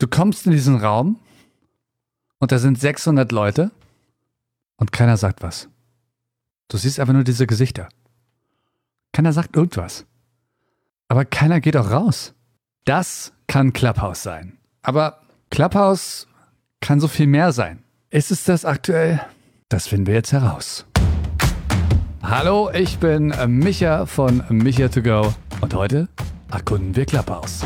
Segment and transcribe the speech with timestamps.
[0.00, 1.20] Du kommst in diesen Raum
[2.38, 3.70] und da sind 600 Leute
[4.78, 5.68] und keiner sagt was.
[6.68, 7.90] Du siehst einfach nur diese Gesichter.
[9.12, 10.06] Keiner sagt irgendwas.
[11.08, 12.32] Aber keiner geht auch raus.
[12.86, 14.56] Das kann Clubhouse sein.
[14.80, 16.26] Aber Clubhouse
[16.80, 17.82] kann so viel mehr sein.
[18.08, 19.20] Ist es das aktuell?
[19.68, 20.86] Das finden wir jetzt heraus.
[22.22, 26.08] Hallo, ich bin Micha von Micha to go und heute
[26.50, 27.60] erkunden wir Clubhouse.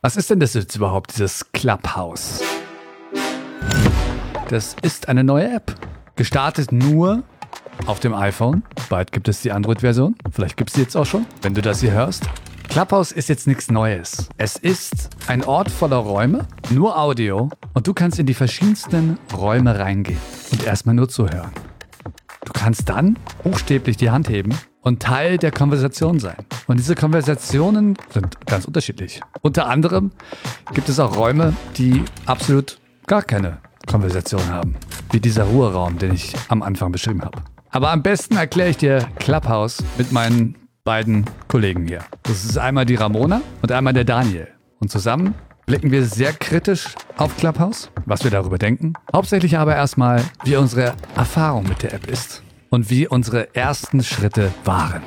[0.00, 2.40] Was ist denn das jetzt überhaupt, dieses Clubhouse?
[4.48, 5.74] Das ist eine neue App.
[6.14, 7.24] Gestartet nur
[7.86, 8.62] auf dem iPhone.
[8.88, 10.14] Bald gibt es die Android-Version.
[10.30, 12.28] Vielleicht gibt es die jetzt auch schon, wenn du das hier hörst.
[12.68, 14.28] Clubhouse ist jetzt nichts Neues.
[14.36, 19.80] Es ist ein Ort voller Räume, nur Audio und du kannst in die verschiedensten Räume
[19.80, 20.20] reingehen
[20.52, 21.50] und erstmal nur zuhören.
[22.44, 26.36] Du kannst dann buchstäblich die Hand heben und Teil der Konversation sein.
[26.66, 29.20] Und diese Konversationen sind ganz unterschiedlich.
[29.42, 30.12] Unter anderem
[30.74, 34.76] gibt es auch Räume, die absolut gar keine Konversation haben.
[35.10, 37.38] Wie dieser Ruheraum, den ich am Anfang beschrieben habe.
[37.70, 42.04] Aber am besten erkläre ich dir Clubhouse mit meinen beiden Kollegen hier.
[42.22, 44.48] Das ist einmal die Ramona und einmal der Daniel.
[44.80, 45.34] Und zusammen
[45.66, 48.94] blicken wir sehr kritisch auf Clubhouse, was wir darüber denken.
[49.12, 54.52] Hauptsächlich aber erstmal, wie unsere Erfahrung mit der App ist und wie unsere ersten Schritte
[54.64, 55.02] waren.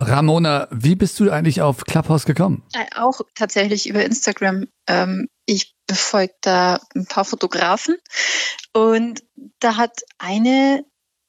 [0.00, 2.62] Ramona, wie bist du eigentlich auf Clubhouse gekommen?
[2.72, 4.66] Äh, auch tatsächlich über Instagram.
[4.86, 7.96] Ähm, ich befolge da ein paar Fotografen
[8.72, 9.22] und
[9.58, 10.84] da hat eine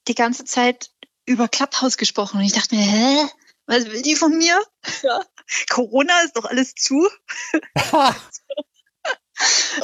[0.08, 0.90] die ganze Zeit
[1.26, 3.26] über Clubhouse gesprochen und ich dachte mir, hä?
[3.68, 4.60] Was will die von mir?
[5.04, 5.22] Ja.
[5.70, 7.08] Corona ist doch alles zu.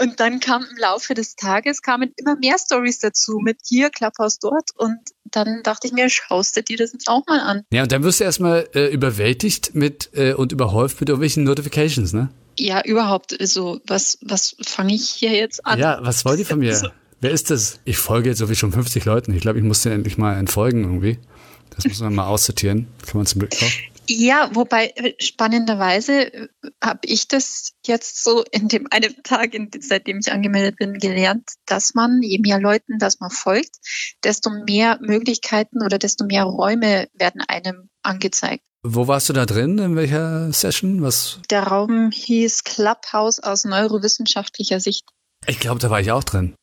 [0.01, 4.39] Und dann kam im Laufe des Tages kamen immer mehr Stories dazu mit hier, Clubhouse
[4.39, 4.71] dort.
[4.75, 7.63] Und dann dachte ich mir, schaust du dir das jetzt auch mal an.
[7.71, 12.13] Ja, und dann wirst du erstmal äh, überwältigt mit äh, und überhäuft mit irgendwelchen Notifications,
[12.13, 12.29] ne?
[12.59, 13.39] Ja, überhaupt.
[13.39, 15.79] Also, was, was fange ich hier jetzt an?
[15.79, 16.71] Ja, was wollt ihr von mir?
[16.71, 17.79] Also, Wer ist das?
[17.83, 19.33] Ich folge jetzt so wie schon 50 Leuten.
[19.33, 21.17] Ich glaube, ich muss den endlich mal entfolgen irgendwie.
[21.75, 22.87] Das muss man mal aussortieren.
[23.05, 23.71] Kann man zum Glück auch.
[24.09, 26.47] Ja, wobei äh, spannenderweise äh,
[26.83, 31.49] habe ich das jetzt so in dem einen Tag, in, seitdem ich angemeldet bin, gelernt,
[31.65, 33.75] dass man, je mehr Leuten das man folgt,
[34.23, 38.63] desto mehr Möglichkeiten oder desto mehr Räume werden einem angezeigt.
[38.83, 39.77] Wo warst du da drin?
[39.79, 41.01] In welcher Session?
[41.01, 41.39] Was?
[41.49, 45.03] Der Raum hieß Clubhouse aus neurowissenschaftlicher Sicht.
[45.45, 46.55] Ich glaube, da war ich auch drin.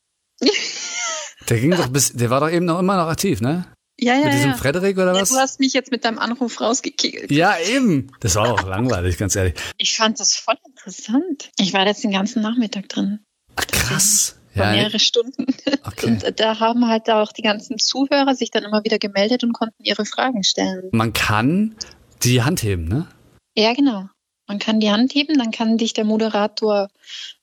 [1.49, 3.67] der ging doch bis, der war doch eben noch immer noch aktiv, ne?
[3.99, 4.25] Ja, ja.
[4.25, 4.57] Mit diesem ja.
[4.57, 5.31] Frederik oder was?
[5.31, 7.31] Ja, du hast mich jetzt mit deinem Anruf rausgekegelt.
[7.31, 8.11] Ja, eben.
[8.21, 9.55] Das war auch langweilig, ganz ehrlich.
[9.79, 11.51] Ich fand das voll interessant.
[11.59, 13.21] Ich war jetzt den ganzen Nachmittag drin.
[13.57, 14.37] Ach, krass.
[14.55, 15.47] Ja, mehrere Stunden.
[15.87, 16.07] Okay.
[16.07, 19.85] Und da haben halt auch die ganzen Zuhörer sich dann immer wieder gemeldet und konnten
[19.85, 20.89] ihre Fragen stellen.
[20.93, 21.77] Man kann
[22.23, 23.07] die Hand heben, ne?
[23.55, 24.09] Ja, genau.
[24.47, 26.89] Man kann die Hand heben, dann kann dich der Moderator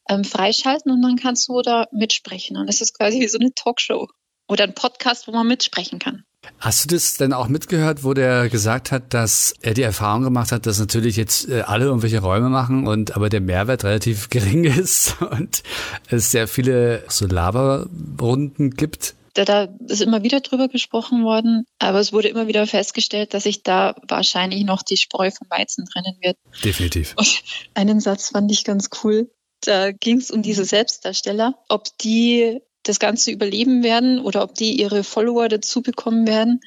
[0.10, 2.58] ähm, freischalten und dann kannst du da mitsprechen.
[2.58, 4.08] Und das ist quasi wie so eine Talkshow
[4.48, 6.26] oder ein Podcast, wo man mitsprechen kann.
[6.60, 10.52] Hast du das denn auch mitgehört, wo der gesagt hat, dass er die Erfahrung gemacht
[10.52, 14.64] hat, dass natürlich jetzt äh, alle irgendwelche Räume machen und aber der Mehrwert relativ gering
[14.64, 15.64] ist und
[16.10, 19.16] es sehr viele so Laberrunden gibt?
[19.34, 23.44] Da, da ist immer wieder drüber gesprochen worden, aber es wurde immer wieder festgestellt, dass
[23.44, 26.38] sich da wahrscheinlich noch die Spreu vom Weizen trennen wird.
[26.64, 27.14] Definitiv.
[27.16, 27.42] Und
[27.74, 29.32] einen Satz fand ich ganz cool.
[29.62, 34.80] Da ging es um diese Selbstdarsteller, ob die das Ganze überleben werden oder ob die
[34.80, 36.62] ihre Follower dazu bekommen werden.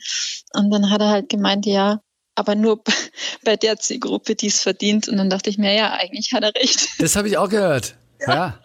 [0.52, 2.00] Und dann hat er halt gemeint, ja,
[2.34, 2.82] aber nur
[3.44, 5.08] bei der Zielgruppe, die es verdient.
[5.08, 7.00] Und dann dachte ich mir, ja, eigentlich hat er recht.
[7.00, 7.96] Das habe ich auch gehört.
[8.20, 8.34] Ja.
[8.34, 8.60] ja.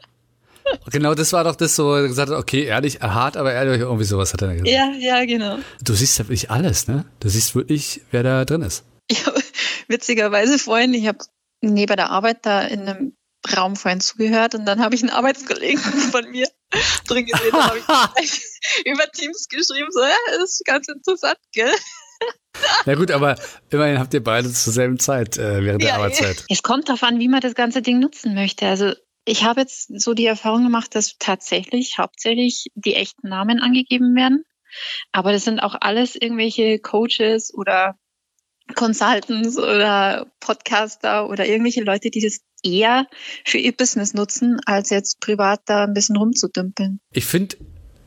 [0.91, 4.33] Genau, das war doch das, er gesagt hat, okay, ehrlich, hart, aber ehrlich, irgendwie sowas
[4.33, 4.69] hat er gesagt.
[4.69, 5.57] Ja, ja, genau.
[5.83, 7.05] Du siehst ja wirklich alles, ne?
[7.19, 8.83] Du siehst wirklich, wer da drin ist.
[9.11, 9.33] Ja,
[9.87, 11.19] witzigerweise vorhin, ich habe
[11.61, 13.13] neben der Arbeit da in einem
[13.55, 15.79] Raum vorhin zugehört und dann habe ich einen Arbeitskollegen
[16.11, 16.47] von mir
[17.07, 17.79] drin gesehen, da habe
[18.21, 18.41] ich
[18.85, 21.73] über Teams geschrieben, so, ja, das ist ganz interessant, gell?
[22.85, 23.37] Na gut, aber
[23.69, 26.45] immerhin habt ihr beide zur selben Zeit äh, während ja, der Arbeitszeit.
[26.49, 28.67] Es kommt darauf an, wie man das ganze Ding nutzen möchte.
[28.67, 28.93] Also
[29.25, 34.43] ich habe jetzt so die Erfahrung gemacht, dass tatsächlich hauptsächlich die echten Namen angegeben werden.
[35.11, 37.97] Aber das sind auch alles irgendwelche Coaches oder
[38.75, 43.07] Consultants oder Podcaster oder irgendwelche Leute, die das eher
[43.45, 46.99] für ihr Business nutzen, als jetzt privat da ein bisschen rumzudümpeln.
[47.11, 47.57] Ich finde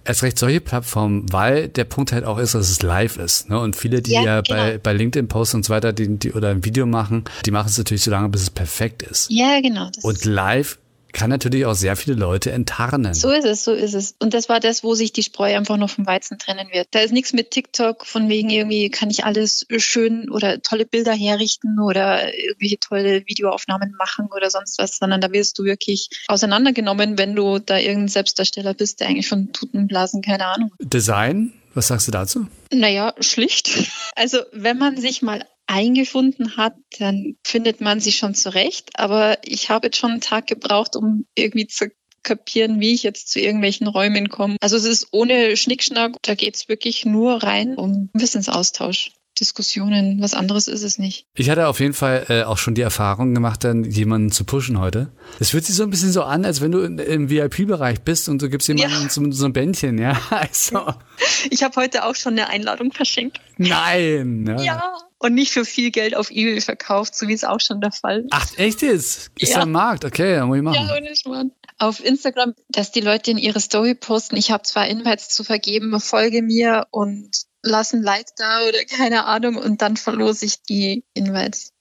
[0.05, 3.49] erst recht solche Plattformen, weil der Punkt halt auch ist, dass es live ist.
[3.49, 3.59] Ne?
[3.59, 4.59] Und viele, die ja, ja genau.
[4.59, 7.69] bei, bei LinkedIn posten und so weiter, die, die, oder ein Video machen, die machen
[7.69, 9.31] es natürlich so lange, bis es perfekt ist.
[9.31, 9.91] Ja, genau.
[10.03, 10.79] und live
[11.13, 13.15] kann natürlich auch sehr viele Leute enttarnen.
[13.15, 14.15] So ist es, so ist es.
[14.19, 16.89] Und das war das, wo sich die Spreu einfach noch vom Weizen trennen wird.
[16.91, 21.13] Da ist nichts mit TikTok, von wegen irgendwie kann ich alles schön oder tolle Bilder
[21.13, 27.19] herrichten oder irgendwelche tolle Videoaufnahmen machen oder sonst was, sondern da wirst du wirklich auseinandergenommen,
[27.19, 30.73] wenn du da irgendein Selbstdarsteller bist, der eigentlich von Tutenblasen keine Ahnung.
[30.81, 32.47] Design, was sagst du dazu?
[32.73, 33.71] Naja, schlicht.
[34.15, 38.91] Also wenn man sich mal eingefunden hat, dann findet man sich schon zurecht.
[38.95, 41.91] Aber ich habe jetzt schon einen Tag gebraucht, um irgendwie zu
[42.23, 44.57] kapieren, wie ich jetzt zu irgendwelchen Räumen komme.
[44.61, 49.13] Also es ist ohne Schnickschnack, da geht es wirklich nur rein um Wissensaustausch.
[49.41, 51.25] Diskussionen, was anderes ist es nicht.
[51.35, 54.79] Ich hatte auf jeden Fall äh, auch schon die Erfahrung gemacht, dann jemanden zu pushen
[54.79, 55.11] heute.
[55.41, 58.29] Es fühlt sich so ein bisschen so an, als wenn du in, im VIP-Bereich bist
[58.29, 59.09] und du gibst jemandem ja.
[59.09, 60.21] so, so, ein Bändchen, ja.
[60.31, 60.85] Also.
[61.51, 63.41] Ich habe heute auch schon eine Einladung verschenkt.
[63.57, 64.45] Nein.
[64.47, 64.63] Ja.
[64.63, 64.83] ja.
[65.23, 68.23] Und nicht für viel Geld auf eBay verkauft, so wie es auch schon der Fall
[68.23, 68.29] ist.
[68.33, 69.31] Ach, echt jetzt?
[69.39, 69.61] Ist ja.
[69.61, 70.05] ein Markt?
[70.05, 70.85] Okay, dann muss ich machen.
[70.85, 71.53] Ja, ohne Schmarrn.
[71.79, 76.01] Auf Instagram, dass die Leute in ihre Story posten, ich habe zwar Invites zu vergeben,
[76.01, 77.31] folge mir und
[77.63, 81.73] lass ein Like da oder keine Ahnung und dann verlose ich die Invites.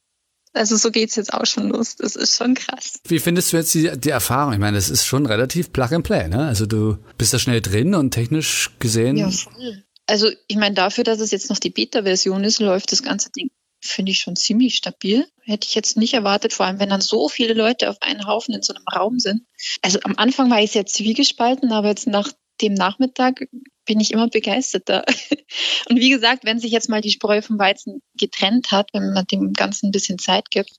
[0.53, 1.95] Also so geht's jetzt auch schon los.
[1.95, 2.99] Das ist schon krass.
[3.07, 4.53] Wie findest du jetzt die, die Erfahrung?
[4.53, 6.45] Ich meine, das ist schon relativ plug and play, ne?
[6.45, 9.17] Also du bist da schnell drin und technisch gesehen.
[9.17, 9.83] Ja, voll.
[10.11, 13.49] Also ich meine, dafür, dass es jetzt noch die Beta-Version ist, läuft das ganze Ding,
[13.79, 15.25] finde ich schon ziemlich stabil.
[15.43, 18.53] Hätte ich jetzt nicht erwartet, vor allem wenn dann so viele Leute auf einen Haufen
[18.53, 19.43] in so einem Raum sind.
[19.81, 22.29] Also am Anfang war ich sehr zwiegespalten, aber jetzt nach
[22.61, 23.47] dem Nachmittag
[23.85, 25.05] bin ich immer begeisterter.
[25.89, 29.25] Und wie gesagt, wenn sich jetzt mal die Spreu vom Weizen getrennt hat, wenn man
[29.27, 30.71] dem Ganzen ein bisschen Zeit gibt,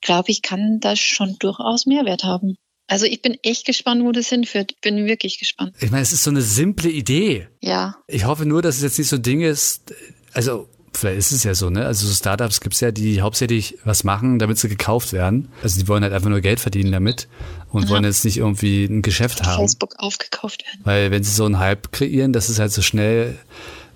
[0.00, 2.56] glaube ich, kann das schon durchaus Mehrwert haben.
[2.88, 4.80] Also ich bin echt gespannt, wo das hinführt.
[4.80, 5.74] Bin wirklich gespannt.
[5.78, 7.46] Ich meine, es ist so eine simple Idee.
[7.60, 7.96] Ja.
[8.06, 9.94] Ich hoffe nur, dass es jetzt nicht so ein Ding ist,
[10.32, 11.86] also vielleicht ist es ja so, ne?
[11.86, 15.48] Also so Startups gibt's ja, die hauptsächlich was machen, damit sie gekauft werden.
[15.62, 17.28] Also die wollen halt einfach nur Geld verdienen damit
[17.70, 17.88] und ja.
[17.90, 19.58] wollen jetzt nicht irgendwie ein Geschäft haben.
[19.58, 20.80] Facebook aufgekauft werden.
[20.84, 23.38] Weil wenn sie so einen Hype kreieren, dass es halt so schnell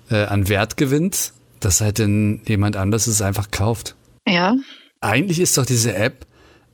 [0.09, 3.95] äh, an Wert gewinnt, dass halt dann jemand anderes es einfach kauft.
[4.27, 4.55] Ja.
[5.01, 6.25] Eigentlich ist doch diese App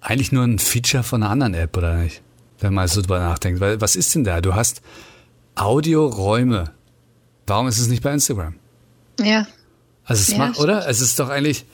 [0.01, 2.21] eigentlich nur ein Feature von einer anderen App, oder nicht?
[2.59, 3.59] Wenn man so drüber nachdenkt.
[3.59, 4.41] Weil was ist denn da?
[4.41, 4.81] Du hast
[5.55, 6.71] Audioräume.
[7.47, 8.55] Warum ist es nicht bei Instagram?
[9.19, 9.47] Ja.
[10.05, 10.87] Also es ja, macht, oder?
[10.87, 11.65] Es ist doch eigentlich,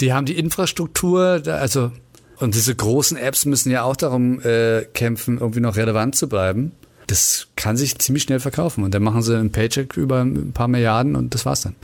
[0.00, 1.92] die haben die Infrastruktur, also
[2.38, 6.72] und diese großen Apps müssen ja auch darum äh, kämpfen, irgendwie noch relevant zu bleiben.
[7.06, 10.66] Das kann sich ziemlich schnell verkaufen und dann machen sie einen Paycheck über ein paar
[10.66, 11.76] Milliarden und das war's dann.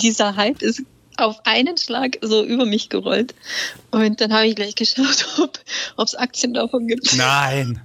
[0.00, 0.82] Dieser Hype ist
[1.22, 3.34] auf einen Schlag so über mich gerollt.
[3.90, 5.26] Und dann habe ich gleich geschaut,
[5.96, 7.16] ob es Aktien davon gibt.
[7.16, 7.80] Nein.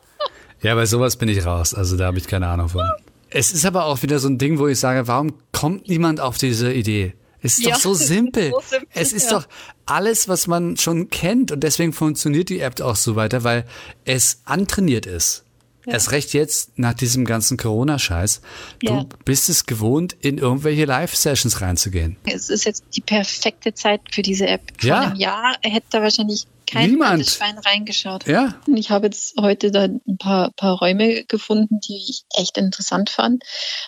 [0.62, 1.74] ja, bei sowas bin ich raus.
[1.74, 2.82] Also da habe ich keine Ahnung von.
[3.30, 6.36] Es ist aber auch wieder so ein Ding, wo ich sage, warum kommt niemand auf
[6.36, 7.14] diese Idee?
[7.42, 8.50] Es ist ja, doch so simpel.
[8.50, 8.88] So simpel.
[8.92, 9.38] Es ist ja.
[9.38, 9.48] doch
[9.86, 13.64] alles, was man schon kennt und deswegen funktioniert die App auch so weiter, weil
[14.04, 15.44] es antrainiert ist.
[15.86, 15.94] Ja.
[15.94, 18.42] Erst recht jetzt nach diesem ganzen Corona-Scheiß.
[18.80, 19.06] Du ja.
[19.24, 22.16] bist es gewohnt, in irgendwelche Live-Sessions reinzugehen.
[22.24, 24.60] Es ist jetzt die perfekte Zeit für diese App.
[24.78, 25.00] Vor ja.
[25.00, 27.26] einem Jahr hätte da wahrscheinlich kein Niemand.
[27.26, 28.26] Schwein reingeschaut.
[28.26, 28.54] Ja.
[28.66, 33.10] Und ich habe jetzt heute da ein paar, paar Räume gefunden, die ich echt interessant
[33.10, 33.42] fand.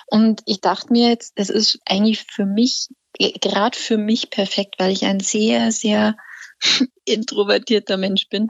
[0.07, 2.89] Und ich dachte mir jetzt, das ist eigentlich für mich,
[3.19, 6.17] gerade für mich perfekt, weil ich ein sehr, sehr
[7.05, 8.49] introvertierter Mensch bin.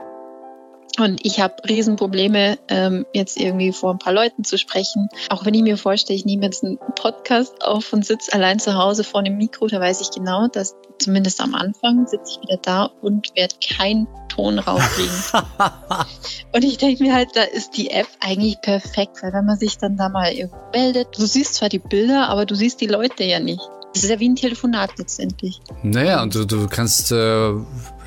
[0.99, 5.09] Und ich habe Riesenprobleme, ähm, jetzt irgendwie vor ein paar Leuten zu sprechen.
[5.29, 8.75] Auch wenn ich mir vorstelle, ich nehme jetzt einen Podcast auf und sitze allein zu
[8.75, 12.57] Hause vor einem Mikro, da weiß ich genau, dass zumindest am Anfang sitze ich wieder
[12.61, 15.15] da und werde keinen Ton rauskriegen.
[16.53, 19.77] und ich denke mir halt, da ist die App eigentlich perfekt, weil wenn man sich
[19.77, 23.23] dann da mal irgendwo meldet, du siehst zwar die Bilder, aber du siehst die Leute
[23.23, 23.61] ja nicht.
[23.93, 25.59] Das ist ja wie ein Telefonat letztendlich.
[25.83, 27.51] Naja, und du, du kannst äh,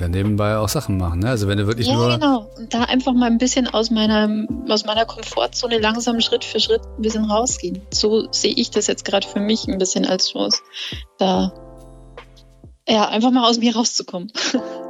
[0.00, 1.20] ja nebenbei auch Sachen machen.
[1.20, 1.28] Ne?
[1.30, 2.10] Also wenn du wirklich ja, nur.
[2.10, 2.50] Genau.
[2.56, 6.82] Und da einfach mal ein bisschen aus meiner, aus meiner Komfortzone langsam Schritt für Schritt
[6.98, 7.80] ein bisschen rausgehen.
[7.92, 10.60] So sehe ich das jetzt gerade für mich ein bisschen als Chance.
[11.18, 11.52] Da
[12.88, 14.32] ja, einfach mal aus mir rauszukommen.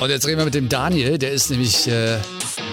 [0.00, 2.18] Und jetzt reden wir mit dem Daniel, der ist nämlich äh,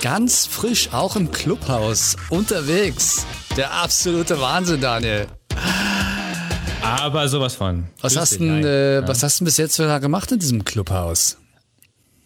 [0.02, 3.26] ganz frisch auch im Clubhaus unterwegs.
[3.56, 5.28] Der absolute Wahnsinn, Daniel.
[6.82, 7.86] Aber sowas von.
[8.02, 11.38] Was hast, denn, äh, was hast du bis jetzt gemacht in diesem Clubhaus?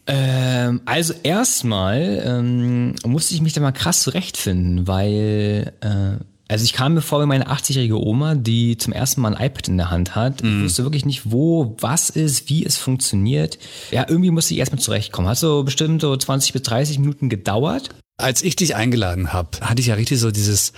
[0.08, 6.74] Ähm, also erstmal ähm, musste ich mich da mal krass zurechtfinden, weil äh, also ich
[6.74, 9.90] kam mir vor wie meine 80-jährige Oma, die zum ersten Mal ein iPad in der
[9.90, 10.44] Hand hat.
[10.44, 10.60] Mhm.
[10.60, 13.58] Ich wusste wirklich nicht, wo, was ist, wie es funktioniert.
[13.92, 15.28] Ja, irgendwie musste ich erstmal zurechtkommen.
[15.28, 17.90] Hat so bestimmt so 20 bis 30 Minuten gedauert.
[18.18, 20.72] Als ich dich eingeladen habe, hatte ich ja richtig so dieses,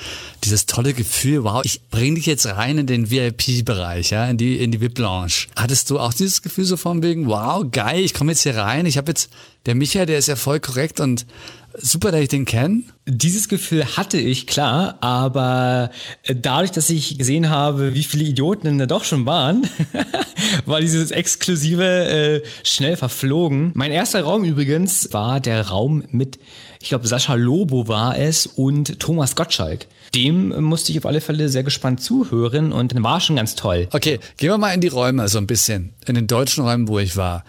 [0.43, 4.57] dieses tolle Gefühl, wow, ich bring dich jetzt rein in den VIP-Bereich, ja, in die,
[4.57, 5.45] in die VIP-Lounge.
[5.55, 8.87] Hattest du auch dieses Gefühl so von wegen, wow, geil, ich komme jetzt hier rein,
[8.87, 9.29] ich habe jetzt,
[9.67, 11.27] der Micha, der ist ja voll korrekt und
[11.77, 12.83] super, dass ich den kenne.
[13.05, 15.91] Dieses Gefühl hatte ich, klar, aber
[16.23, 19.67] äh, dadurch, dass ich gesehen habe, wie viele Idioten denn da doch schon waren,
[20.65, 23.71] war dieses Exklusive äh, schnell verflogen.
[23.75, 26.39] Mein erster Raum übrigens war der Raum mit
[26.79, 29.87] ich glaube, Sascha Lobo war es und Thomas Gottschalk.
[30.13, 33.87] Dem musste ich auf alle Fälle sehr gespannt zuhören und war schon ganz toll.
[33.91, 36.99] Okay, gehen wir mal in die Räume so ein bisschen, in den deutschen Räumen, wo
[36.99, 37.43] ich war.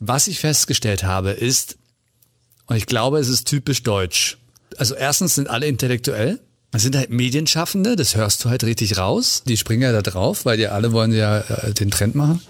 [0.00, 1.76] Was ich festgestellt habe, ist,
[2.72, 4.38] und ich glaube, es ist typisch deutsch.
[4.78, 6.40] Also erstens sind alle intellektuell.
[6.74, 9.42] Es sind halt Medienschaffende, das hörst du halt richtig raus.
[9.46, 12.40] Die springen ja da drauf, weil die alle wollen ja äh, den Trend machen.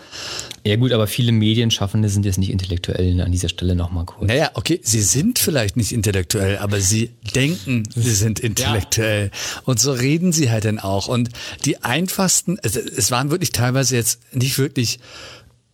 [0.64, 4.28] Ja gut, aber viele Medienschaffende sind jetzt nicht intellektuell an dieser Stelle nochmal kurz.
[4.28, 9.32] Naja, okay, sie sind vielleicht nicht intellektuell, aber sie denken, sie sind intellektuell.
[9.32, 9.62] Ja.
[9.64, 11.08] Und so reden sie halt dann auch.
[11.08, 11.30] Und
[11.64, 15.00] die einfachsten, also es waren wirklich teilweise jetzt nicht wirklich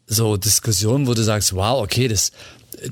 [0.07, 2.33] so Diskussionen, wo du sagst, wow, okay, das,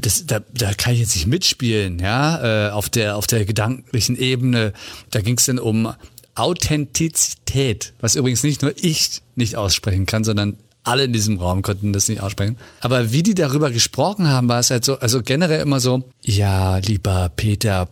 [0.00, 4.16] das, da, da kann ich jetzt nicht mitspielen, ja, äh, auf der, auf der gedanklichen
[4.16, 4.72] Ebene.
[5.10, 5.92] Da ging es dann um
[6.34, 11.92] Authentizität, was übrigens nicht nur ich nicht aussprechen kann, sondern alle in diesem Raum konnten
[11.92, 12.56] das nicht aussprechen.
[12.80, 16.76] Aber wie die darüber gesprochen haben, war es halt so, also generell immer so, ja,
[16.78, 17.88] lieber Peter,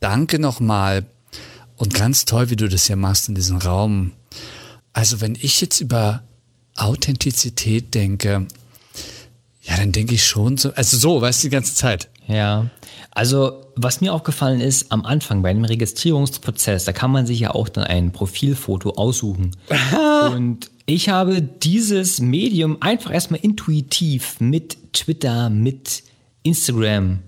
[0.00, 1.04] danke nochmal
[1.76, 4.12] und ganz toll, wie du das hier machst in diesem Raum.
[4.92, 6.22] Also wenn ich jetzt über
[6.76, 8.46] Authentizität denke,
[9.62, 12.08] ja, dann denke ich schon so, also so, weißt du, die ganze Zeit.
[12.26, 12.66] Ja,
[13.10, 17.54] also was mir aufgefallen ist, am Anfang bei dem Registrierungsprozess, da kann man sich ja
[17.54, 19.56] auch dann ein Profilfoto aussuchen.
[20.32, 26.02] Und ich habe dieses Medium einfach erstmal intuitiv mit Twitter, mit
[26.42, 27.20] Instagram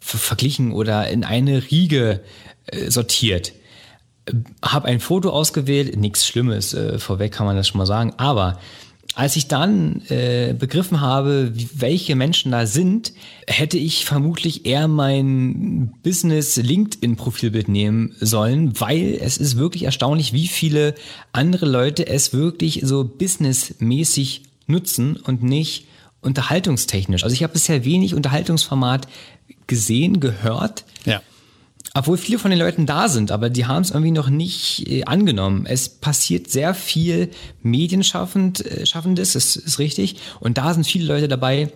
[0.00, 2.20] verglichen oder in eine Riege
[2.66, 3.52] äh, sortiert.
[4.62, 8.58] Habe ein Foto ausgewählt, nichts Schlimmes, äh, vorweg kann man das schon mal sagen, aber
[9.14, 13.12] als ich dann äh, begriffen habe, wie, welche Menschen da sind,
[13.46, 20.32] hätte ich vermutlich eher mein Business LinkedIn Profilbild nehmen sollen, weil es ist wirklich erstaunlich,
[20.32, 20.94] wie viele
[21.32, 25.86] andere Leute es wirklich so businessmäßig nutzen und nicht
[26.20, 27.24] unterhaltungstechnisch.
[27.24, 29.08] Also ich habe bisher wenig Unterhaltungsformat
[29.66, 30.84] gesehen, gehört.
[31.04, 31.22] Ja.
[31.94, 35.04] Obwohl viele von den Leuten da sind, aber die haben es irgendwie noch nicht äh,
[35.04, 35.66] angenommen.
[35.66, 37.30] Es passiert sehr viel
[37.62, 40.16] Medienschaffendes, äh, das ist richtig.
[40.38, 41.72] Und da sind viele Leute dabei,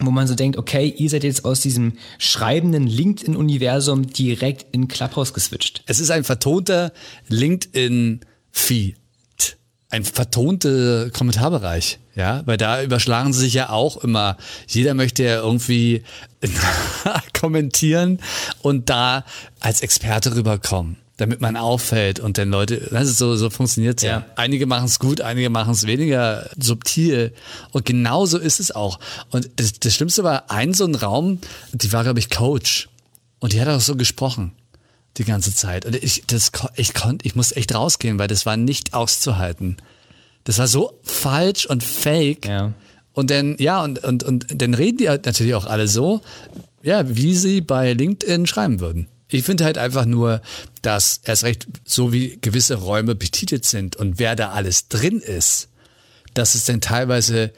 [0.00, 5.32] wo man so denkt, okay, ihr seid jetzt aus diesem schreibenden LinkedIn-Universum direkt in Clubhouse
[5.32, 5.82] geswitcht.
[5.86, 6.92] Es ist ein vertonter
[7.28, 8.96] LinkedIn-Feed
[9.94, 14.36] ein vertonter Kommentarbereich, ja, weil da überschlagen sie sich ja auch immer.
[14.68, 16.04] Jeder möchte ja irgendwie
[17.38, 18.20] kommentieren
[18.62, 19.24] und da
[19.60, 24.10] als Experte rüberkommen, damit man auffällt und dann Leute, das ist so, so funktioniert ja.
[24.10, 24.26] ja.
[24.36, 27.32] Einige machen es gut, einige machen es weniger subtil
[27.72, 29.00] und genauso ist es auch.
[29.30, 31.40] Und das, das Schlimmste war, ein so ein Raum,
[31.72, 32.88] die war, glaube ich, Coach
[33.40, 34.52] und die hat auch so gesprochen
[35.16, 35.84] die ganze Zeit.
[35.84, 39.76] Und ich, das, ich konnte, ich muss echt rausgehen, weil das war nicht auszuhalten.
[40.44, 42.46] Das war so falsch und fake.
[42.46, 42.72] Ja.
[43.12, 46.20] Und dann, ja, und, und, und dann reden die halt natürlich auch alle so,
[46.82, 49.08] ja, wie sie bei LinkedIn schreiben würden.
[49.28, 50.42] Ich finde halt einfach nur,
[50.82, 55.68] dass erst recht so wie gewisse Räume betitelt sind und wer da alles drin ist,
[56.34, 57.52] dass es dann teilweise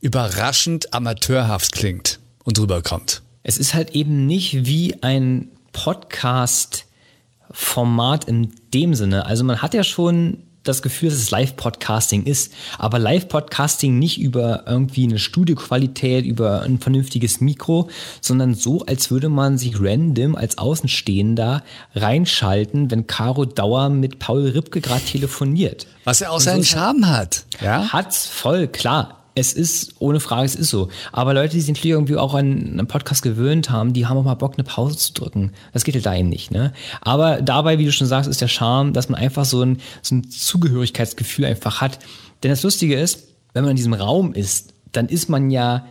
[0.00, 3.22] überraschend amateurhaft klingt und rüberkommt.
[3.42, 9.26] Es ist halt eben nicht wie ein Podcast-Format in dem Sinne.
[9.26, 14.64] Also man hat ja schon das Gefühl, dass es Live-Podcasting ist, aber Live-Podcasting nicht über
[14.66, 17.88] irgendwie eine Studioqualität, über ein vernünftiges Mikro,
[18.20, 21.62] sondern so, als würde man sich random als Außenstehender
[21.94, 25.86] reinschalten, wenn Caro Dauer mit Paul Ripke gerade telefoniert.
[26.04, 27.44] Was ja auch seinen Charme hat.
[27.60, 27.92] Ja?
[27.92, 30.88] Hat's voll, klar es ist, ohne Frage, es ist so.
[31.12, 34.34] Aber Leute, die sich irgendwie auch an einen Podcast gewöhnt haben, die haben auch mal
[34.34, 35.52] Bock, eine Pause zu drücken.
[35.72, 36.72] Das geht ja da eben nicht, ne?
[37.00, 40.16] Aber dabei, wie du schon sagst, ist der Charme, dass man einfach so ein, so
[40.16, 41.98] ein Zugehörigkeitsgefühl einfach hat.
[42.42, 45.86] Denn das Lustige ist, wenn man in diesem Raum ist, dann ist man ja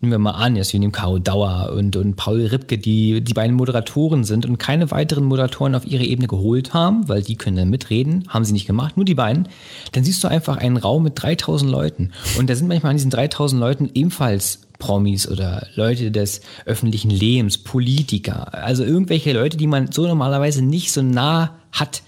[0.00, 3.56] nehmen wir mal an, jetzt nehmen Caro Dauer und, und Paul Ripke, die die beiden
[3.56, 7.70] Moderatoren sind und keine weiteren Moderatoren auf ihre Ebene geholt haben, weil die können dann
[7.70, 9.48] mitreden, haben sie nicht gemacht, nur die beiden,
[9.92, 13.10] dann siehst du einfach einen Raum mit 3000 Leuten und da sind manchmal an diesen
[13.10, 19.90] 3000 Leuten ebenfalls Promis oder Leute des öffentlichen Lebens, Politiker, also irgendwelche Leute, die man
[19.90, 22.02] so normalerweise nicht so nah hat.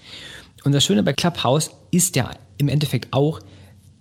[0.63, 3.41] Und das Schöne bei Clubhouse ist ja im Endeffekt auch,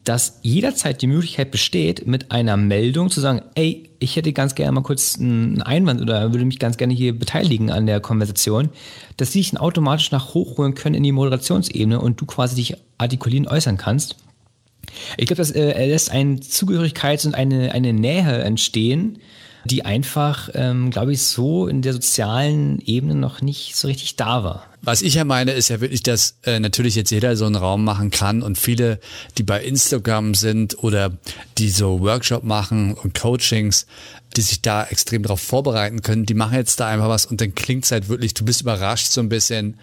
[0.05, 4.73] dass jederzeit die Möglichkeit besteht, mit einer Meldung zu sagen, ey, ich hätte ganz gerne
[4.73, 8.71] mal kurz einen Einwand oder würde mich ganz gerne hier beteiligen an der Konversation,
[9.19, 13.47] dass sie sich automatisch nach hochholen können in die Moderationsebene und du quasi dich artikulieren
[13.47, 14.17] äußern kannst.
[15.19, 19.19] Ich glaube, das äh, lässt eine Zugehörigkeit und eine, eine Nähe entstehen,
[19.65, 24.43] die einfach, ähm, glaube ich, so in der sozialen Ebene noch nicht so richtig da
[24.43, 24.67] war.
[24.83, 27.85] Was ich ja meine, ist ja wirklich, dass äh, natürlich jetzt jeder so einen Raum
[27.85, 28.99] machen kann und viele,
[29.37, 31.13] die bei Instagram sind oder
[31.59, 33.87] die so Workshop machen und Coachings,
[34.37, 37.55] die sich da extrem darauf vorbereiten können, die machen jetzt da einfach was und dann
[37.55, 39.79] klingt es halt wirklich, du bist überrascht so ein bisschen,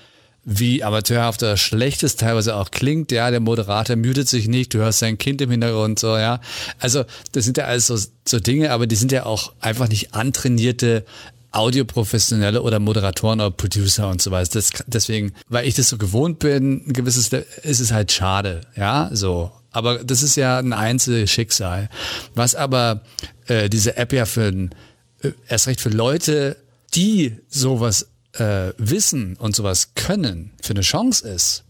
[0.49, 3.11] wie amateurhaft oder schlecht es teilweise auch klingt.
[3.11, 6.39] Ja, der Moderator mutet sich nicht, du hörst sein Kind im Hintergrund, so, ja.
[6.79, 10.13] Also, das sind ja alles so, so Dinge, aber die sind ja auch einfach nicht
[10.13, 11.03] antrainierte
[11.51, 14.51] Audioprofessionelle oder Moderatoren oder Producer und so weiter.
[14.53, 19.09] Das, deswegen, weil ich das so gewohnt bin, ein gewisses, ist es halt schade, ja,
[19.11, 19.51] so.
[19.71, 21.89] Aber das ist ja ein Einzelschicksal.
[22.35, 23.01] Was aber
[23.47, 26.55] äh, diese App ja für äh, erst recht für Leute,
[26.93, 28.07] die sowas
[28.39, 31.63] äh, wissen und sowas können, für eine Chance ist,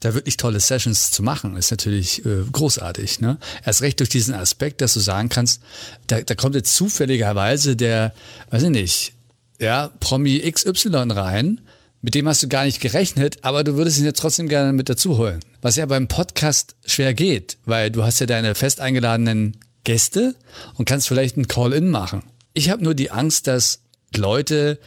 [0.00, 3.20] da wirklich tolle Sessions zu machen, ist natürlich äh, großartig.
[3.20, 3.38] Ne?
[3.64, 5.62] Erst recht durch diesen Aspekt, dass du sagen kannst,
[6.06, 8.14] da, da kommt jetzt zufälligerweise der,
[8.50, 9.12] weiß ich nicht,
[9.58, 11.60] ja, Promi XY rein,
[12.00, 14.88] mit dem hast du gar nicht gerechnet, aber du würdest ihn jetzt trotzdem gerne mit
[14.88, 15.40] dazu holen.
[15.60, 20.34] Was ja beim Podcast schwer geht, weil du hast ja deine fest eingeladenen Gäste
[20.76, 22.22] und kannst vielleicht einen Call-in machen.
[22.54, 23.80] Ich habe nur die Angst, dass
[24.16, 24.78] Leute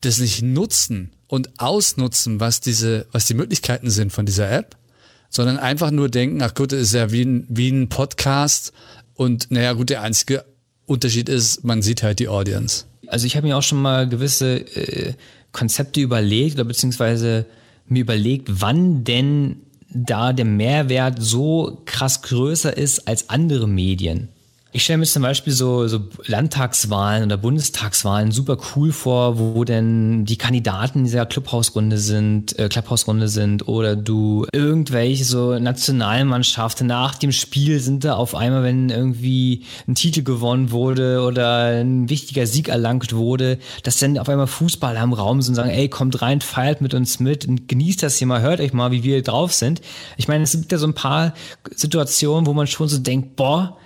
[0.00, 4.76] das nicht nutzen und ausnutzen, was diese, was die Möglichkeiten sind von dieser App,
[5.28, 8.72] sondern einfach nur denken, ach gut, das ist ja wie ein, wie ein Podcast
[9.14, 10.44] und naja gut, der einzige
[10.86, 12.86] Unterschied ist, man sieht halt die Audience.
[13.06, 15.14] Also ich habe mir auch schon mal gewisse äh,
[15.52, 17.46] Konzepte überlegt oder beziehungsweise
[17.86, 19.56] mir überlegt, wann denn
[19.92, 24.28] da der Mehrwert so krass größer ist als andere Medien.
[24.72, 30.24] Ich stelle mir zum Beispiel so, so Landtagswahlen oder Bundestagswahlen super cool vor, wo denn
[30.24, 37.32] die Kandidaten dieser Clubhausrunde sind, äh, Clubhausrunde sind oder du irgendwelche so Nationalmannschaften nach dem
[37.32, 42.68] Spiel sind da auf einmal, wenn irgendwie ein Titel gewonnen wurde oder ein wichtiger Sieg
[42.68, 46.40] erlangt wurde, dass dann auf einmal Fußballer im Raum sind und sagen, ey, kommt rein,
[46.40, 49.52] feiert mit uns mit und genießt das hier mal, hört euch mal, wie wir drauf
[49.52, 49.80] sind.
[50.16, 51.34] Ich meine, es gibt ja so ein paar
[51.74, 53.76] Situationen, wo man schon so denkt, boah,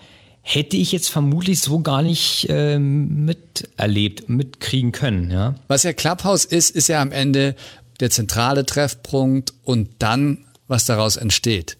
[0.46, 5.30] hätte ich jetzt vermutlich so gar nicht ähm, miterlebt, mitkriegen können.
[5.30, 5.54] Ja?
[5.68, 7.56] Was ja Clubhouse ist, ist ja am Ende
[8.00, 11.78] der zentrale Treffpunkt und dann, was daraus entsteht,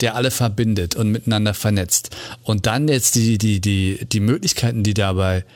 [0.00, 2.14] der alle verbindet und miteinander vernetzt.
[2.42, 5.46] Und dann jetzt die, die, die, die Möglichkeiten, die dabei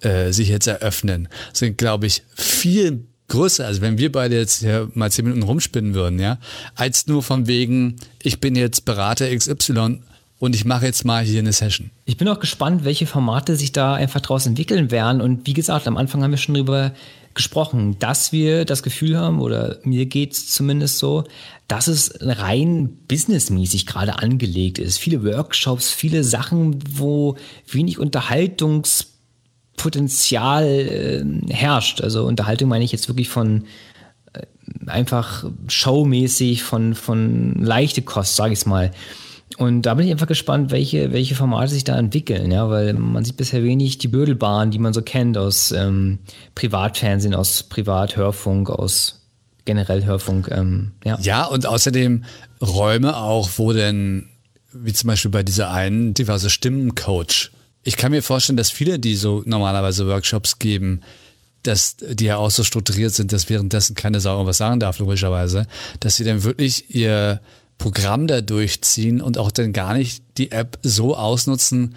[0.00, 4.90] äh, sich jetzt eröffnen, sind, glaube ich, viel größer, also wenn wir beide jetzt hier
[4.94, 6.38] mal zehn Minuten rumspinnen würden, ja,
[6.76, 10.00] als nur von wegen, ich bin jetzt Berater XY
[10.40, 11.92] und ich mache jetzt mal hier eine Session.
[12.06, 15.20] Ich bin auch gespannt, welche Formate sich da einfach draus entwickeln werden.
[15.20, 16.94] Und wie gesagt, am Anfang haben wir schon darüber
[17.34, 21.24] gesprochen, dass wir das Gefühl haben, oder mir geht es zumindest so,
[21.68, 24.98] dass es rein businessmäßig gerade angelegt ist.
[24.98, 27.36] Viele Workshops, viele Sachen, wo
[27.70, 31.22] wenig Unterhaltungspotenzial äh,
[31.52, 32.00] herrscht.
[32.00, 33.66] Also Unterhaltung meine ich jetzt wirklich von
[34.32, 34.46] äh,
[34.86, 38.90] einfach showmäßig, von, von leichte Kost, sage ich es mal.
[39.56, 43.24] Und da bin ich einfach gespannt, welche, welche Formate sich da entwickeln, ja, weil man
[43.24, 46.20] sieht bisher wenig die Bödelbahn, die man so kennt aus ähm,
[46.54, 49.20] Privatfernsehen, aus Privathörfunk, aus
[49.64, 50.48] generell Hörfunk.
[50.50, 51.18] Ähm, ja.
[51.20, 52.24] ja, und außerdem
[52.60, 54.28] Räume auch, wo denn,
[54.72, 57.50] wie zum Beispiel bei dieser einen, diverse Stimmencoach.
[57.82, 61.00] Ich kann mir vorstellen, dass viele, die so normalerweise Workshops geben,
[61.62, 65.66] dass die ja auch so strukturiert sind, dass währenddessen keine Sau was sagen darf, logischerweise,
[65.98, 67.40] dass sie dann wirklich ihr
[67.80, 71.96] Programm da durchziehen und auch dann gar nicht die App so ausnutzen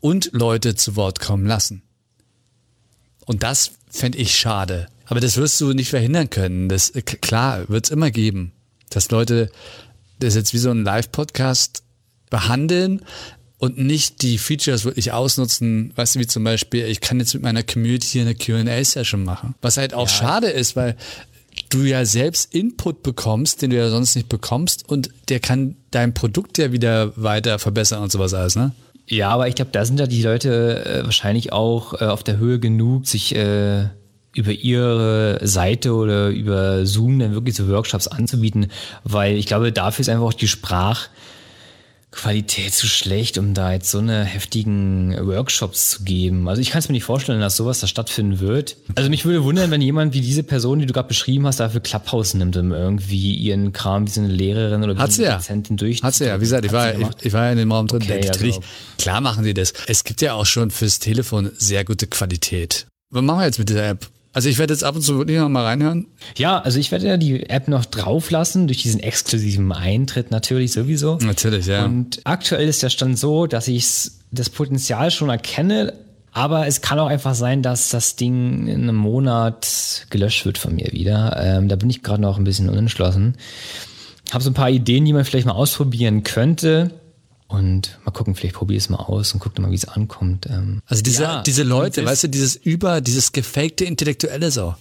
[0.00, 1.82] und Leute zu Wort kommen lassen.
[3.26, 4.88] Und das fände ich schade.
[5.06, 6.68] Aber das wirst du nicht verhindern können.
[6.68, 8.52] Das, klar, wird es immer geben,
[8.90, 9.50] dass Leute
[10.18, 11.84] das jetzt wie so ein Live-Podcast
[12.28, 13.02] behandeln
[13.58, 17.42] und nicht die Features wirklich ausnutzen, weißt du, wie zum Beispiel, ich kann jetzt mit
[17.42, 19.54] meiner Community hier eine Qa-Session machen.
[19.62, 20.14] Was halt auch ja.
[20.14, 20.96] schade ist, weil
[21.68, 26.14] du ja selbst Input bekommst, den du ja sonst nicht bekommst und der kann dein
[26.14, 28.72] Produkt ja wieder weiter verbessern und sowas alles, ne?
[29.06, 32.38] Ja, aber ich glaube, da sind ja die Leute äh, wahrscheinlich auch äh, auf der
[32.38, 33.86] Höhe genug, sich äh,
[34.34, 38.68] über ihre Seite oder über Zoom dann wirklich so Workshops anzubieten,
[39.02, 41.08] weil ich glaube, dafür ist einfach auch die Sprach
[42.12, 46.48] Qualität zu schlecht, um da jetzt so eine heftigen Workshops zu geben.
[46.48, 48.76] Also ich kann es mir nicht vorstellen, dass sowas da stattfinden wird.
[48.96, 51.80] Also mich würde wundern, wenn jemand wie diese Person, die du gerade beschrieben hast, dafür
[51.80, 55.24] Clubhouse nimmt, um irgendwie ihren Kram wie so eine Lehrerin oder wie Hat so sie
[55.26, 55.38] eine ja.
[55.38, 56.02] Dozentin durch.
[56.02, 58.02] Hat sie ja, wie gesagt, ich war, ich, ich war ja in dem Raum drin.
[58.02, 58.68] Okay, Natürlich, also-
[58.98, 59.72] klar machen die das.
[59.86, 62.86] Es gibt ja auch schon fürs Telefon sehr gute Qualität.
[63.12, 64.08] Was machen wir jetzt mit dieser App?
[64.32, 66.06] Also ich werde jetzt ab und zu wirklich noch mal reinhören.
[66.36, 71.16] Ja, also ich werde ja die App noch drauflassen, durch diesen exklusiven Eintritt natürlich sowieso.
[71.16, 71.84] Natürlich, ja.
[71.84, 73.84] Und aktuell ist der Stand so, dass ich
[74.30, 75.94] das Potenzial schon erkenne,
[76.32, 80.76] aber es kann auch einfach sein, dass das Ding in einem Monat gelöscht wird von
[80.76, 81.36] mir wieder.
[81.42, 83.36] Ähm, da bin ich gerade noch ein bisschen unentschlossen.
[84.30, 86.92] Habe so ein paar Ideen, die man vielleicht mal ausprobieren könnte.
[87.50, 90.46] Und mal gucken, vielleicht probiere ich es mal aus und guck mal, wie es ankommt.
[90.46, 94.76] Ähm, also diese, ja, diese Leute, weißt du, dieses über, dieses gefakte Intellektuelle so.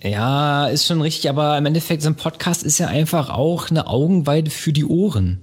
[0.00, 3.88] Ja, ist schon richtig, aber im Endeffekt, so ein Podcast ist ja einfach auch eine
[3.88, 5.40] Augenweide für die Ohren.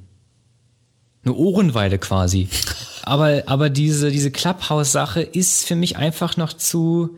[1.25, 2.47] Eine Ohrenweide quasi.
[3.03, 7.17] aber, aber diese, diese Clubhouse-Sache ist für mich einfach noch zu.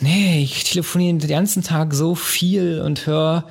[0.00, 3.44] Nee, ich telefoniere den ganzen Tag so viel und höre,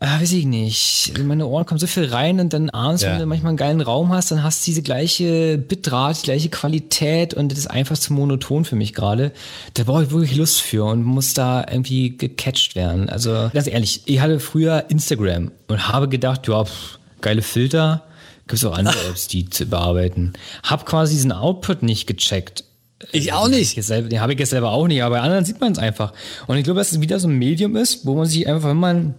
[0.00, 3.12] äh, weiß ich nicht, in meine Ohren kommt so viel rein und dann abends, Ja.
[3.12, 6.48] wenn du manchmal einen geilen Raum hast, dann hast du diese gleiche Bitrate, die gleiche
[6.48, 9.32] Qualität und das ist einfach zu monoton für mich gerade.
[9.74, 13.08] Da brauche ich wirklich Lust für und muss da irgendwie gecatcht werden.
[13.10, 18.02] Also ganz ehrlich, ich hatte früher Instagram und habe gedacht, ja, pff, geile Filter,
[18.48, 20.32] gibt es auch andere Apps, die zu bearbeiten.
[20.62, 22.64] Hab quasi diesen Output nicht gecheckt.
[23.12, 23.76] Ich auch nicht.
[23.88, 26.12] Den habe ich jetzt selber auch nicht, aber bei anderen sieht man es einfach.
[26.46, 28.76] Und ich glaube, dass es wieder so ein Medium ist, wo man sich einfach, wenn
[28.76, 29.14] man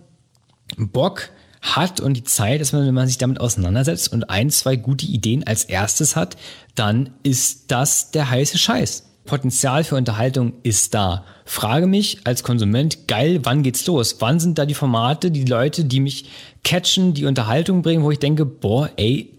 [0.77, 1.29] Bock
[1.61, 5.05] hat und die Zeit, dass man, wenn man sich damit auseinandersetzt und ein, zwei gute
[5.05, 6.35] Ideen als erstes hat,
[6.75, 9.03] dann ist das der heiße Scheiß.
[9.25, 11.23] Potenzial für Unterhaltung ist da.
[11.45, 14.15] Frage mich als Konsument, geil, wann geht's los?
[14.19, 16.25] Wann sind da die Formate, die Leute, die mich
[16.63, 19.37] catchen, die Unterhaltung bringen, wo ich denke, boah, ey,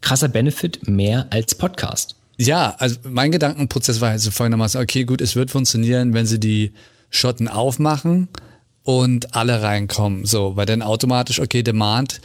[0.00, 2.16] krasser Benefit, mehr als Podcast.
[2.38, 6.40] Ja, also mein Gedankenprozess war halt so folgendermaßen, okay, gut, es wird funktionieren, wenn sie
[6.40, 6.72] die
[7.10, 8.28] Schotten aufmachen
[8.98, 10.24] und alle reinkommen.
[10.24, 12.20] So, weil dann automatisch, okay, Demand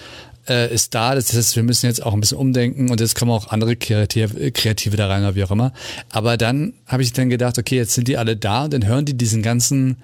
[0.47, 1.15] äh, ist da.
[1.15, 4.51] Das heißt, wir müssen jetzt auch ein bisschen umdenken und jetzt kommen auch andere Kreative,
[4.51, 5.73] Kreative da rein oder wie auch immer.
[6.09, 9.05] Aber dann habe ich dann gedacht, okay, jetzt sind die alle da und dann hören
[9.05, 9.97] die diesen ganzen,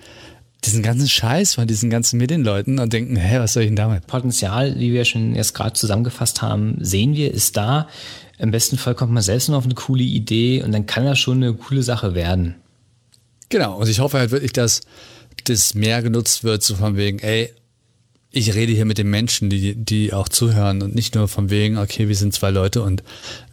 [0.63, 4.07] diesen ganzen Scheiß von diesen ganzen Medienleuten und denken, hä, was soll ich denn damit?
[4.07, 7.87] Potenzial, wie wir schon jetzt gerade zusammengefasst haben, sehen wir, ist da.
[8.37, 11.19] Im besten Fall kommt man selbst noch auf eine coole Idee und dann kann das
[11.19, 12.55] schon eine coole Sache werden.
[13.49, 14.81] Genau, und ich hoffe halt wirklich, dass
[15.43, 17.53] das mehr genutzt wird, so von wegen, ey,
[18.31, 21.77] ich rede hier mit den Menschen, die, die auch zuhören und nicht nur von wegen,
[21.77, 23.03] okay, wir sind zwei Leute und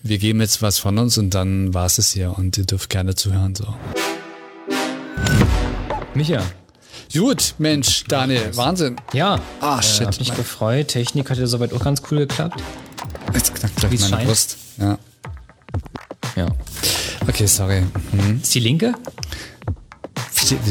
[0.03, 2.89] wir geben jetzt was von uns und dann war es es hier und ihr dürft
[2.89, 3.55] gerne zuhören.
[3.57, 3.75] So.
[6.15, 6.43] Micha.
[7.13, 8.97] Gut, Mensch, Daniel, Wahnsinn.
[9.13, 9.41] Ja.
[9.61, 10.03] Ah, shit.
[10.03, 10.89] Äh, hab mich gefreut.
[10.89, 12.63] Technik hat ja soweit auch ganz cool geklappt.
[13.35, 14.29] Jetzt knackt gleich meine scheint.
[14.29, 14.59] Brust.
[14.77, 14.99] Ja.
[16.37, 16.47] Ja.
[17.27, 17.83] Okay, sorry.
[18.13, 18.41] Hm.
[18.43, 18.95] Ist die linke?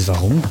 [0.06, 0.44] Warum?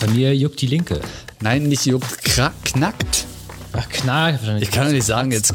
[0.00, 1.00] Bei mir juckt die linke.
[1.40, 3.26] Nein, nicht juckt, knackt.
[3.72, 4.40] Ach, knall.
[4.60, 5.54] Ich kann doch nicht sagen, jetzt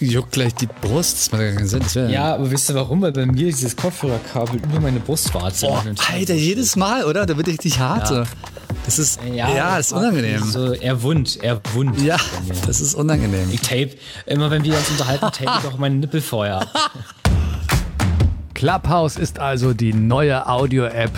[0.00, 1.16] juckt gleich die Brust.
[1.18, 2.10] Das macht ja keinen Sinn.
[2.10, 3.00] Ja, aber wisst ihr warum?
[3.00, 5.68] Weil bei mir dieses Kopfhörerkabel über meine Brustwarze.
[5.68, 7.24] Her Alter, jedes Mal, oder?
[7.26, 8.10] Da wird richtig hart.
[8.10, 8.24] Ja.
[8.84, 10.42] Das ist, ja, das ist unangenehm.
[10.44, 12.00] So, er wund, er wund.
[12.02, 12.16] Ja,
[12.66, 13.48] das ist unangenehm.
[13.52, 13.90] Ich tape,
[14.26, 16.92] immer wenn wir uns unterhalten, tape ich auch meine Nippel vorher ab.
[18.54, 21.10] Clubhouse ist also die neue Audio-App,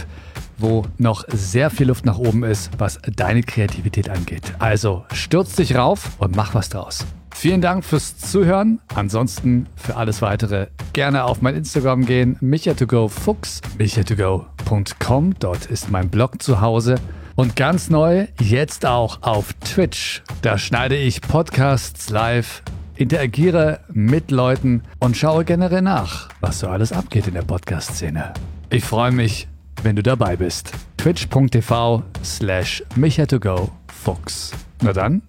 [0.59, 4.55] wo noch sehr viel Luft nach oben ist, was deine Kreativität angeht.
[4.59, 7.07] Also stürz dich rauf und mach was draus.
[7.35, 8.81] Vielen Dank fürs Zuhören.
[8.95, 15.35] Ansonsten für alles weitere gerne auf mein Instagram gehen, micha2go-fuchs, micha2go.com.
[15.39, 16.97] Dort ist mein Blog zu Hause.
[17.37, 20.25] Und ganz neu, jetzt auch auf Twitch.
[20.43, 22.63] Da schneide ich Podcasts live
[22.99, 28.35] interagiere mit Leuten und schaue generell nach, was so alles abgeht in der Podcast-Szene.
[28.71, 29.47] Ich freue mich,
[29.83, 30.73] wenn du dabei bist.
[30.97, 34.53] twitch.tv slash micha2go fuchs.
[34.83, 35.23] Na dann,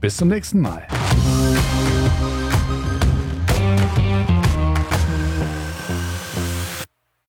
[0.00, 0.86] bis zum nächsten Mal.